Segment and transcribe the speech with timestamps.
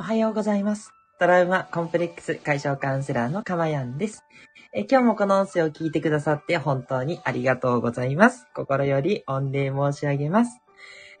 [0.00, 0.94] おはようございます。
[1.18, 4.24] トラウマコンプレックス解消カウンセラーのかまやんです。
[4.72, 8.46] え今日もこの音声を聞いてくださって本当にありがとうございます。
[8.54, 10.58] 心より御礼申し上げます。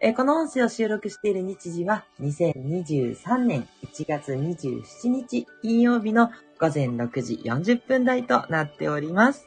[0.00, 9.46] えこの音声を収録している日時は2023年1月27日金曜日の午前6時40分台となっております。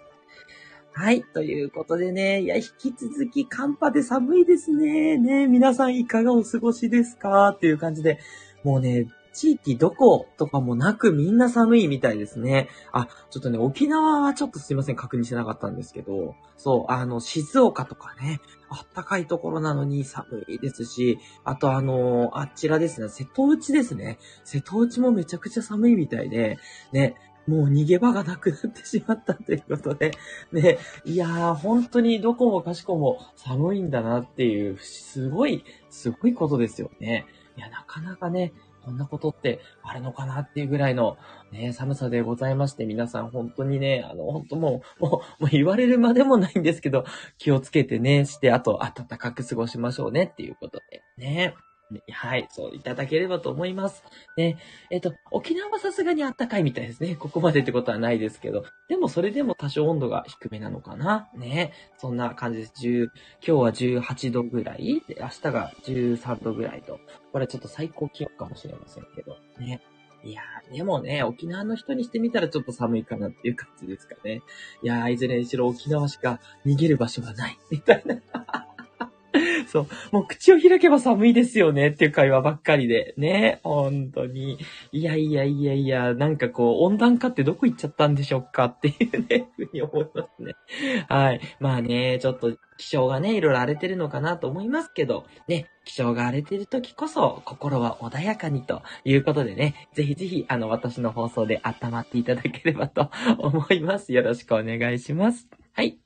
[0.94, 1.24] はい。
[1.24, 5.18] ということでね、いや、引き続き寒波で寒いですね。
[5.18, 7.50] ね、皆さんいかがお過ごしですか？
[7.50, 8.20] っていう感じで、
[8.64, 12.70] もうね、地域どことかもなくみんな寒いみたいですね。
[12.92, 24.18] あ、ちょっとね、沖縄はちょっとすいません、確認してなかったんですけど、そう、あの、静岡とかね、あったかいところなのに寒いですし、あとあのあちらですね、瀬戸内ですね。
[24.44, 26.58] 瀬戸内もめちゃくちゃ寒いみたいで、
[26.92, 27.16] ね、
[27.48, 30.12] もう逃げ場がなくなってしまったということで、
[30.52, 37.26] ね、いやー、本当にどこもかしこも寒いんだなっていう、すごい、すごいことですよね。
[37.58, 41.18] いや、なかなかね、こんなことってあるのかなっていうぐらいの
[41.52, 47.06] ね、寒さでございまして、皆さん本当にね、あの、本当もう、もう、もう言われるまでもないんですけど、
[47.38, 51.56] 気をつけてね、して、あと、暖かく過ごしましょうねっていうことで、ね。
[52.12, 54.04] はい、そういただければと思います。
[54.38, 54.58] ね。
[54.90, 57.16] えっ、と、沖縄はさすがに暖かいみたいですね。
[57.16, 58.66] ここまでってことはないですけど。
[58.88, 61.30] でもそれでも多少温度が低めなのかな。
[61.36, 61.74] ね。
[61.98, 62.74] そんな感じです。
[62.82, 63.72] 10今日は
[64.04, 67.00] 18度ぐらいで、明日が13度ぐらいと。
[67.32, 69.38] これちょっと最高気温かもしれませんけど。
[69.60, 69.82] ね。
[70.24, 74.42] いやー、でもね、沖縄の人にしてみたらちょっと寒いかなっていう感じですかね。
[74.82, 77.58] いやー、いずれにしろ沖縄しか逃げる場所がない。
[77.70, 78.73] みたいな。
[79.74, 79.88] そう。
[80.12, 83.16] もう口を開けば寒いですよねっていう会話ばっかりで。
[83.18, 83.60] ね。
[83.64, 84.60] 本当に。
[84.92, 90.54] いやいやいやいや、なんかこう、温暖化ってどこ行っちゃったんでしょうかっていうね、 ふうに思いますね。
[91.10, 91.42] はい。
[91.60, 104.14] まあね、ちょっと気象がね、いろいろ荒れてるのかなと思いますけど、ね、気象が荒れてる時こそ、心は穏やかにということでね、ぜひぜひ、あの、私の放送で温まっていただければと思います。
[104.14, 105.63] よろしくお願いします。
[105.76, 105.98] はい。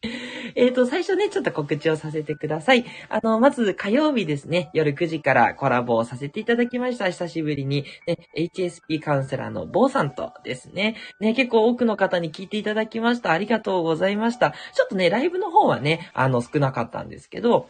[0.56, 2.86] えっ、と、最初ね、ちょっと告知をさせてください。
[3.10, 7.10] あの、まず火曜日ですね、夜9時からコラボをさせていただきました。
[7.10, 13.32] 久しぶりに、ね、HSP カウンセラーの坊さんとですね、ね、結構多くの方に聞いていただきました。
[13.32, 14.52] ありがとうございました。
[14.52, 17.68] ちょっとね、ライブの方はね、あの、少なかったんですけど、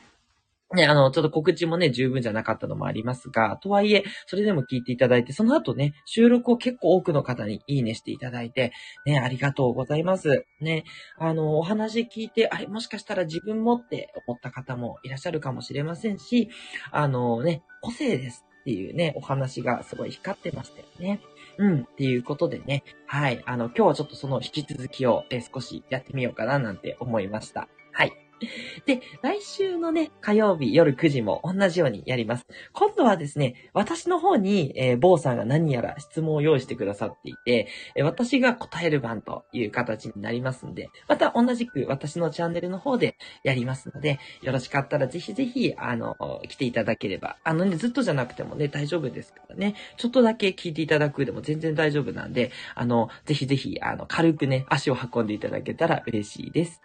[0.74, 8.74] ね、あの、ちょっと告知もね、十分じゃなかったのもありますが、とはいえ、それでも聞いていただいて、その後ね、収録を結構多くの方にいいねしていただいて、
[9.06, 10.46] ね、ありがとうございます。
[10.60, 10.84] ね、
[11.18, 16.50] あの、お話聞いて、あれ、もしかしたら自分もって思った方もいらっしゃるかもしれませんし、
[16.92, 21.22] あのね、個性ですっていうね、お話がすごい光ってましたよね。
[21.60, 27.70] うん、っていうことでね、はい、あの、今日はちょっとその引き続きを、え少しやってみようかななんて思いました。
[27.94, 28.27] はい。
[28.86, 32.46] で、来週のね、火曜日夜9時も同じようにやります。
[32.74, 46.16] 今度はですね、私の方に、えー、坊さんが何やら質問を用意してくださっていて、えー私が答える番という形になりますんで、また同じく私のチャンネルの方でやりますので、よろしかったらぜひぜひ、あの、
[46.48, 56.82] 来ていただければ、あのね、ずっとじゃなくてもね、大丈夫ですからね、ちょっとだけ聞いていただくでも全然大丈夫なんで、あの、ぜひぜひ、あの、軽くね、足を運んでいただけたら嬉しいです。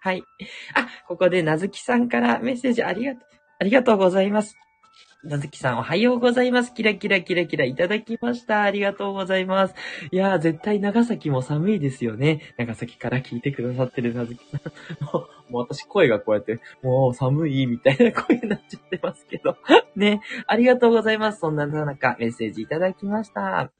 [0.00, 0.22] はい。
[0.74, 3.22] あ、ここでなずきさんからメッセージありがとう、
[3.60, 4.56] ありがとうございます。
[5.24, 6.74] なずきさんおはようございます。
[6.74, 8.62] キラキラキラキラいただきました。
[8.62, 9.74] ありがとうございます。
[10.10, 12.54] いやー、絶対長崎も寒いですよね。
[12.58, 15.04] 長崎から聞いてくださってるなずきさん。
[15.04, 19.56] もう、もう私声がこうやって、もう寒いみたいな声になっちゃってますけど。
[19.94, 20.22] ね。
[20.48, 21.38] ありがとうございます。
[21.38, 23.70] そんな中、メッセージいただきました。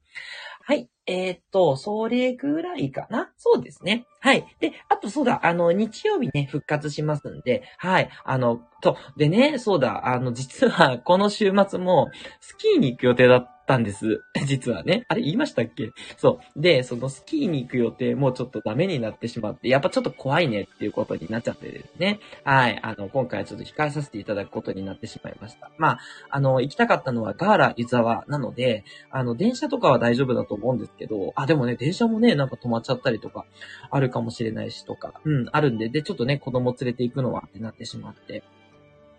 [0.64, 0.88] はい。
[1.06, 3.32] えーっと、それぐらいかな？
[3.36, 4.06] そうですね。
[4.20, 4.46] はい。
[4.60, 8.08] で、あとそうだ、あの、日曜日ね、復活しますんで、はい。
[8.24, 14.20] あの、と、でね、そうだ、あの、実は、この週末も、スキーに行く予定だったんです。
[14.46, 15.04] 実はね。
[15.08, 15.90] あれ言いましたっけ？
[16.16, 16.60] そう。
[16.60, 22.20] で、そのスキーに行く予定もちょっとダメになってしまって、やっぱちょっと怖いねっていうことになっちゃってですね。
[22.44, 22.78] はい。
[22.82, 25.70] あの、今回はちょっと控えさせていただくことになってしまいました。
[25.78, 25.98] まあ、
[26.30, 33.46] あの、行きたかったのはガーラ湯沢なので、あの、電車とかは大丈夫だと思うんですけど、あ、でもね、電車もね、なんか止まっちゃったりとか、
[33.90, 38.42] あるかもしれないしとか、うん、あるんで、で、ちょっとね、子供連れて行くのはってなってしまって。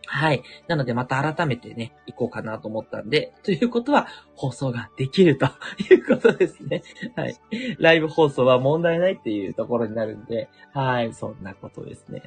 [0.06, 0.44] はい。
[0.68, 5.46] なので、また改めてね、行こうかなと思ったんで、ということは、放送ができると
[5.90, 6.84] いうことですね。
[7.16, 7.36] はい。
[7.80, 12.24] ライブ放送は問題ないっていうところになるんで、はい、そんなことですね。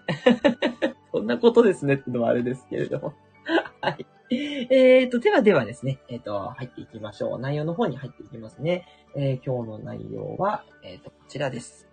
[1.13, 3.15] そんなことですねってのはあれですけれども。
[3.81, 4.07] はい。
[4.31, 7.39] えーと、ではではですね、えっ、と、入っていきましょう。
[7.39, 8.87] 内容の方に入っていきますね。
[9.15, 11.87] えー今日の内容は、えっ、と、こちらです。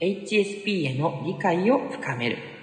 [0.00, 2.53] HSP への理解を深める。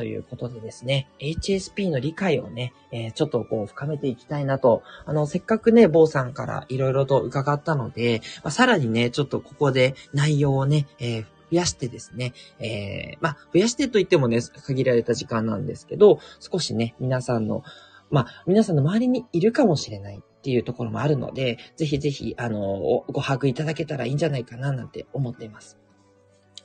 [0.00, 17.62] ということでですね、HSP の理解をね、えー、ちょっとこう深めていきたいなと、あの、せっかくね、坊さんからいろいろと伺ったので、まあ、さらにね、ちょっとここで内容をね、えー、増やしてですね、えー、まあ、増やしてと言ってもね、限られた時間なんですけど、少しね、皆さんの、
[18.10, 25.76] まあ、皆さんの周りにいるかもしれないっていうところもあるので、ぜひぜひ、あの、ご把握いただけたらいいんじゃないかななんて思っています。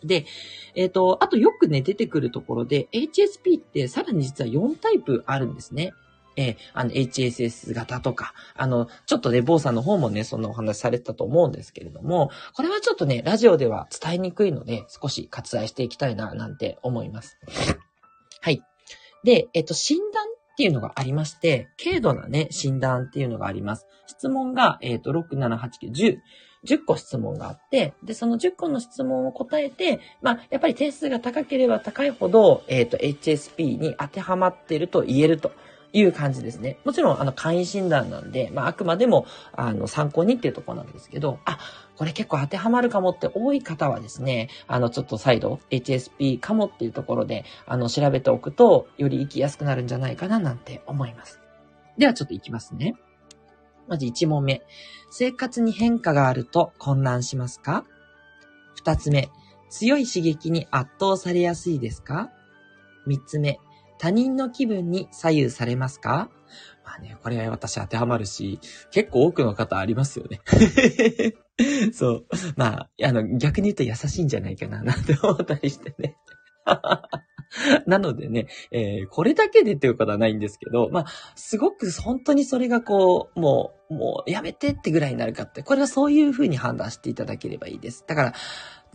[0.03, 0.25] で、
[0.75, 5.93] えっ、ー、と、あとよくね、出てくるところで、HSP ってさらに実は4タイプあるんですね。
[6.37, 17.37] えー、あの、HSS 型とか、あの、ちょっとね、坊さんの方もね、そんなお話されてたと思うんですけれども、これはちょっとね、ラジオでは伝えにくいので、少し割愛していきたいな、なんて思います。
[18.41, 18.61] はい。
[19.23, 23.87] で、えっ、ー、と、診断っていうのがありまして、軽度なね、診断っていうのがあります。
[24.07, 26.17] 質問が、えっ、ー、と、6、7、8、9、10。
[26.65, 35.51] 10個質問があって、で、その10個の質問を答えて、まあ、やっぱり点数が高ければ高いほど、えっ、ー、と、HSP に当てはまっていると言えると
[35.93, 36.77] いう感じですね。
[36.83, 41.57] もちろん、あの、簡易診断なんで、まあ、あくまでも、あの、参考にっていうとこなんですけど、あ、
[41.95, 51.39] これ結構当てはまるかもって多い方はですね、あの、ちょっと再度、HSP かもっていうところで、あの、調べておくと、より生きやすくなるんじゃないかななんて思います。
[51.97, 52.95] では、ちょっといきますね。
[53.87, 54.61] まず1問目。
[55.09, 57.85] 生活に変化があると混乱しますか
[58.83, 59.29] ?2 つ目。
[59.69, 62.31] 強い刺激に圧倒されやすいですか
[63.07, 63.59] ?3 つ目。
[63.97, 66.29] 他人の気分に左右されますか？
[66.85, 68.59] まあね、これは私当てはまるし、
[68.91, 70.41] 結構多くの方ありますよね。
[71.93, 72.25] そう。
[72.55, 76.15] まあ、あの、逆に言うと優しいんじゃないかな、なんて思ったりしてね。
[77.87, 81.05] なのでね、えー、これだけでっていうことはないんですけど、まあ、
[81.35, 88.03] すごく本当にそれがこう、もう、もうやめてってぐらいになるかって、これはそういうふうに判断していただければいいです。
[88.07, 88.33] だから、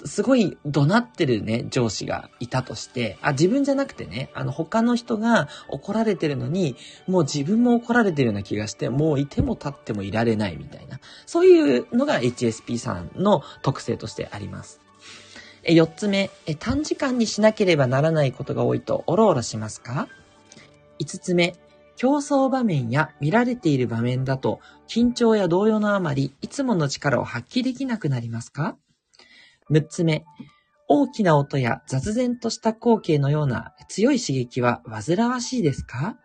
[0.05, 6.77] すごい怒鳴ってるね、上司がいたとして、あ、自分じゃなくてね、あの他の人が怒られてるのに、
[7.07, 11.01] もう自分も怒られてるような気がして、もういても立ってもいられないみたいな。
[11.27, 14.81] そういうのが HSP さんの特性としてあります。
[15.65, 20.09] 4つ目、短時間にしなければならないことが多いとオロオロしますか
[21.01, 21.55] ?5 つ目、
[21.97, 28.79] 競争場面や見られている場面だと緊張や動揺のあまりいつもの力を発揮できなくなりますか
[29.71, 30.25] ?6 つ目、
[30.89, 36.17] 大きな音や雑然とした光景のような強い刺激は煩わしいですか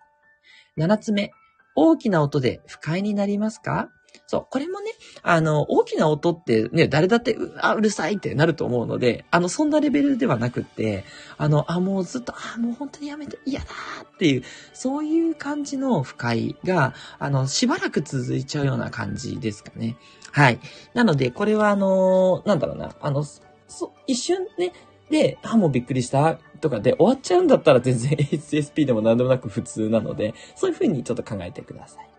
[0.78, 1.32] ?7 つ目、
[1.76, 3.90] 大きな音で不快になりますか？
[4.28, 4.92] そう、これもね、
[5.24, 11.04] あの、大きな音ってね、誰だって、うあ、うるさいってなると思うので、あの、そんなレベルではなくって、
[11.38, 13.68] あの、あ、もうずっと、あ、もう本当にやめて、嫌だ
[14.04, 19.98] っていう、そういう感じの不快が、あの、しばらく続いちゃうような感じですかね。
[20.32, 20.60] はい。
[20.94, 24.74] なので、これはあの、なんだろうな、あの、そ、一瞬ね、
[25.10, 32.15] で、あ、もうびっくりしたとかで終わっちゃうんだったら全然 HSP でも何でもなく普通なので、そういうふうにちょっと考えてください。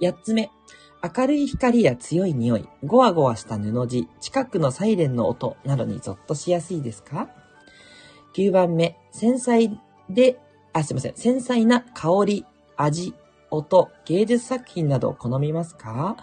[0.00, 0.50] 八つ目、
[1.16, 5.56] 明るい光や強い匂い、ゴワゴワした布地、近くのサイレンの音。
[5.64, 7.28] などにゾッとしやすいですか
[8.34, 9.70] ?9 番目、繊細
[10.08, 10.38] で、
[10.72, 12.46] あ、すいません、繊細な香り、
[12.76, 13.14] 味、
[13.50, 16.16] 音、芸術作品などを好みますか？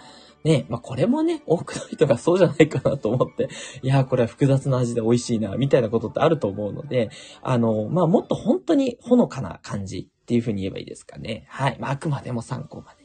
[0.45, 3.49] ねまあ、これもね、多くの人がそうじゃないかなと思って、
[3.81, 7.09] いや、これは複雑な味で美味しいな、みたいなことってあると思うので、
[7.41, 11.45] あの、まあ、もっと本当にほのかな感じっていうふうに言えばいいですかね。
[11.49, 11.77] はい。
[11.79, 12.98] まあ、あくまでも参考まで。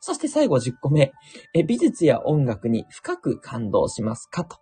[0.00, 1.12] そして最後10個目。
[1.54, 4.44] え、美術や音楽に深く感動しますか？
[4.44, 4.58] と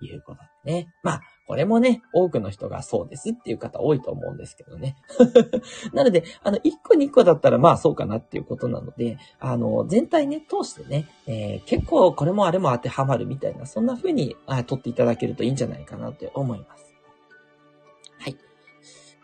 [0.00, 0.88] いうことでね。
[1.02, 4.96] まあ、これもね、多くの人がそうですっていう方多いと思うんですけどね。
[5.92, 16.89] なので、あの、1個2個だったらまあそうかなっていうことなので、あの、全体ね、通してね、えー、結構これもあれも当てはまるみたいな、そんな風にあ取っていただけるといいんじゃないかなって思います。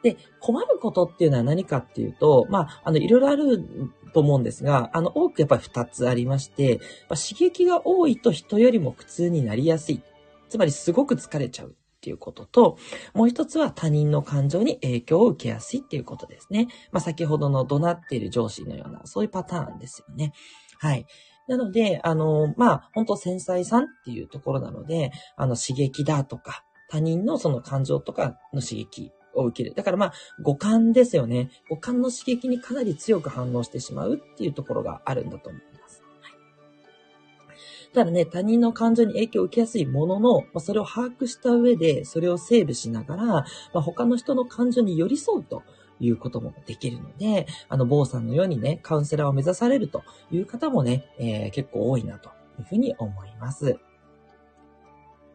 [0.02, 3.64] で、困ることっていうのは何かっていうと、まあ、あの、いろいろある
[4.12, 10.02] と思うんですが、あの、多くやっぱり二つありまして、まあ、刺激が多いと人よりも苦痛になりやすい。
[10.48, 12.78] つまりすごく疲れちゃうっていうことと、
[13.14, 16.68] もう一つは他人の感情に影響を受けやすいっていうことですね。
[16.92, 20.32] まあ、先ほどの怒鳴っている上司のような、そういうパターンですよね。
[20.78, 21.06] はい。
[21.48, 29.74] なので、あの、まあ、本当繊細さんっていうところなので、あの、刺激だとか、他人のその感情とかの刺激を受ける。
[29.74, 30.12] だからまあ、
[30.42, 31.50] 五感ですよね。
[31.68, 36.02] 五感の刺激にかなり強く反応してしまうっていうところがあるんだと思います。
[36.20, 45.62] はい、ただね、他人の感情に影響を受けやすいものの、まあ、それを把握した上で、それをセーブしながら、まあ、他の人の感情に寄り添うと。
[45.98, 53.78] いうこともできるので、あの、坊さんのようにね、カウンセラーを目指されるという方もね、えー、結構多いなというふうに思います。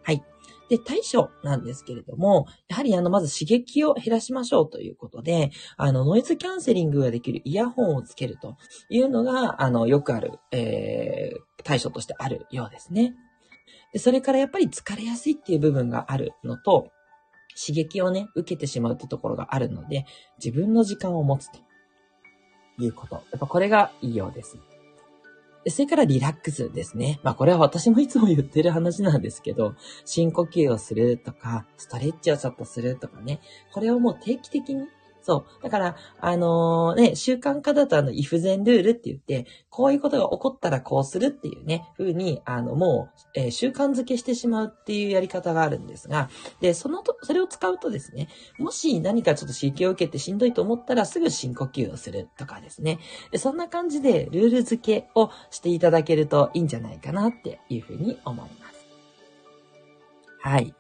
[0.03, 0.23] はい。
[0.69, 8.55] で、対処なんですけれども、やはりあの、まず刺激を減らしましょうということで、あの、ノイズキャンセリングができるイヤホンをつけると
[8.89, 13.15] いうのが、あの、よくある、えー、対処としてあるようですね。
[13.91, 16.91] で、それからやっぱり疲れやすいっていう部分があるのと、
[17.59, 20.05] 刺激をね、受けてしまうってところがあるので、
[20.43, 21.59] 自分の時間を持つと
[22.79, 23.15] いうこと。
[23.15, 24.57] やっぱこれがいいようです。
[25.67, 27.19] それからリラックスですね。
[27.23, 29.75] まあこれは私もいつも言ってる話なんですけど、
[30.05, 33.41] 深呼吸をするとか、ストレッチをちょっとするとかね、
[33.71, 34.87] これをもう定期的に
[35.21, 35.63] そう。
[35.63, 52.99] だから、あのー、ね、習慣化だとあの、イフゼンルールって言って、こういうことが起こったらこうするっていうね、風に、あの、もう、えー、習慣づけしてしまうっていうやり方があるんですが、で、そのと、それを使うとですね、もし何かちょっと刺激を受けてしんどいと思ったらすぐ深呼吸をするとかですね。
[53.37, 58.85] そんな感じでルール付けをしていただけるといいんじゃないかなっていうふうに思います。
[60.39, 60.73] はい。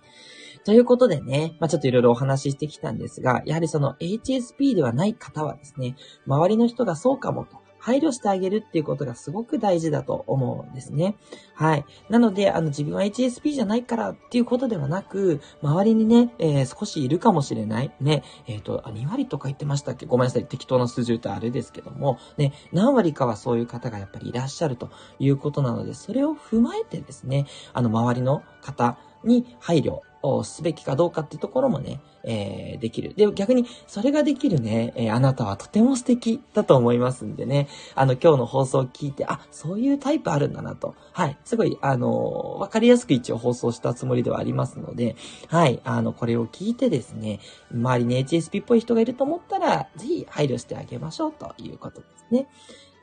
[0.63, 5.95] ということでね、まあ、ちょっといろいろお話ししてきたんですが、やはりその HSP ではない方はですね、
[6.27, 7.61] 周りの人がそうかもと。
[7.81, 11.15] 配慮してあげるっていうことがすごく大事だと思うんですね。
[11.55, 11.85] はい。
[12.09, 17.91] なので、あの、自分は HSP じゃないからっていうことではなく、周りにね、えー、少しいるかもしれない。
[17.99, 20.05] ね、えっ、ー、と、2割とか言ってましたっけ？
[20.05, 20.45] ごめんなさい。
[20.45, 33.13] 適当な数字言うとあれですけども、ね、何割かはそういう方がやっぱりいらっしゃるということなので、それを踏まえてですね、あの、周りの方に配慮をすべきかどうかっていうところもね、えー、できる。
[33.15, 40.95] で、逆に、それができるね、えー、あなたはとても素敵だと思いますんでね、あの、今日の放送を聞いて、あ、そういうタイプあるんだなと。
[41.13, 41.37] はい。
[41.43, 45.15] すごい、あのわかりやすく一応放送したつもりではありますので、
[45.47, 45.79] はい。
[45.83, 47.39] あの、これを聞いてですね、
[47.73, 52.47] 周りに HSP っぽい人がいると思ったら、ぜひ配慮してあげましょうということですね。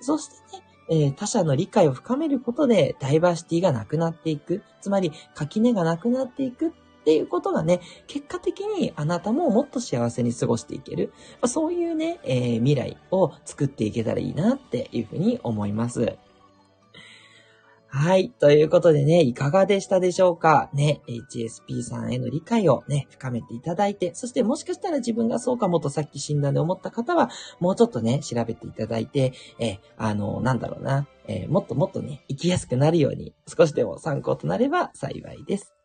[0.00, 4.62] そしてね、えー、他者の理解を深めることで、ダイバーシティがなくなっていく。
[4.80, 6.70] つまり、垣根がなくなっていくっ
[7.08, 11.10] っていうことがね、結果的にあなたももっと幸せに過ごしていける。
[11.40, 16.18] まあ、そういうね、えー、未来を作っていけたらいいなっていうふうに思います。
[17.86, 18.28] はい。
[18.28, 20.68] ということでね、いかがでしたでしょうか？
[20.74, 35.77] ね、HSP さんへの理解をね、深めていただいて、そしてもしかしたら自分がそうかもとさっき診断で思った方は、もうちょっとね、調べていただいて、えあの、なんだろうな、え、もっともっとね、生きやすくなるように、少しでも参考となれば幸いです。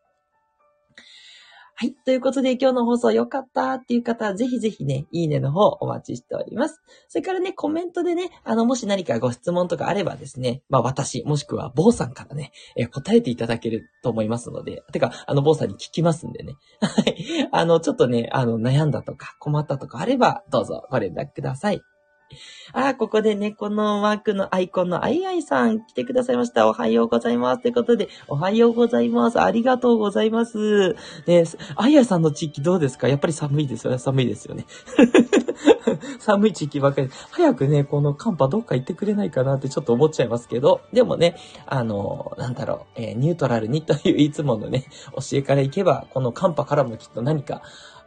[1.84, 1.96] はい。
[2.06, 6.82] ということで、今日の放送良かったっていう方は、ぜひぜひね、いいねの方お待ちしております。
[7.10, 16.56] それからね、コメントでね、あの、もし何かご質問とかあればですね、まあ私、もしくは坊さんからね、え答えていただけると思いますので、てか、あの、坊さんに聞きますんでね。
[16.80, 17.50] はい。
[17.52, 21.82] あの、ちょっとね、あの、悩んだとか困ったとかあれば、どうぞご連絡ください。
[22.74, 26.68] あ、ここでね、このマークのアイコンのアイアイさん来てくださいました。
[26.68, 27.62] おはようございます。
[27.62, 29.40] ということで、おはようございます。
[29.42, 30.96] ありがとうございます。
[31.28, 31.44] ね、
[31.75, 33.08] アイアイさんの地域どうですか？
[33.08, 34.00] やっぱり寒いですよね。
[34.00, 34.66] 寒いですよね。
[36.20, 37.10] 寒い地域ばかり。
[37.32, 41.36] 早くね、この寒波どっか行ってくれないかなってちょっと思っちゃいますけど、でもね、
[41.66, 44.86] あの、なんだろう、えー、ニュートラルにといういつものね、
[45.16, 47.62] 教えからいけば、この寒波からもきっと何か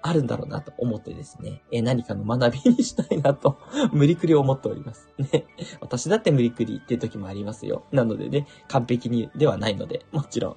[0.09, 3.59] あるんだろうなと思ってですね、え何かの学びにしたいなと、
[3.93, 5.09] 無理くり思っております。
[5.19, 5.47] ね。
[5.81, 7.85] 私だって無理くりっていう時もありますよ。
[7.93, 10.57] なのでね、完璧にではないので、もちろん。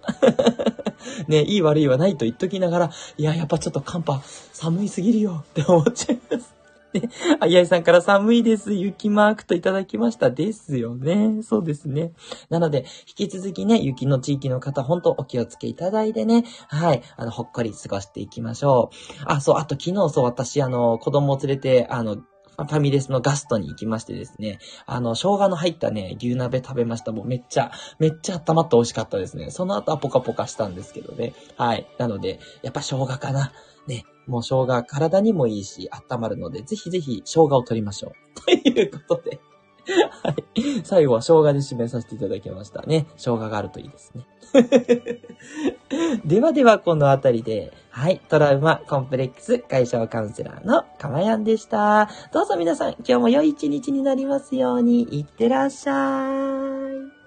[1.27, 4.21] ね、いい悪いはないと言っときながら、いや、やっぱちょっと寒波
[4.53, 6.58] 寒いすぎるよって思っちゃいます。
[6.93, 8.73] ね、 あやいさんから寒いです。
[8.73, 10.31] 雪マークといただきました。
[10.31, 11.41] ですよね。
[11.43, 12.13] そうですね。
[12.49, 18.91] なので、引き続きね、雪の地域の方、本当お気をつけいただいてね、はい、あの、ほっこり過ごしていきましょ
[19.21, 19.23] う。
[19.25, 22.17] あ、そう、あと昨日そう、私、あの、子供を連れて、あの、
[22.65, 27.11] ファミレスのガストに行きましてですね、あの、生姜の入ったね、牛鍋食べました。
[27.11, 29.49] もうめっちゃ、めっちゃ温まって美味しかったですね。
[29.51, 31.33] その後はポカポカしたんですけどね。
[31.57, 31.87] はい。
[31.97, 33.51] なので、やっぱ生姜かな。
[33.87, 38.11] ね、もう生姜体にもいいし、温まるので、ぜひぜひ生姜を取りましょう。
[38.45, 39.39] ということで。
[40.23, 40.83] はい。
[40.83, 43.07] 最後は生姜で締めさせていただきましたね。
[43.17, 44.27] 生姜があるといいですね。
[46.25, 48.21] ではでは、このあたりで、はい。
[48.29, 52.09] トラウマコンプレックス解消カウンセラーのかまやんでした。
[52.31, 56.29] どうぞ皆さん、今日も良い一日になりますように、いってらっしゃ
[57.15, 57.18] い。